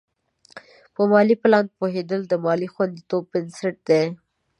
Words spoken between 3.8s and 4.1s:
دی.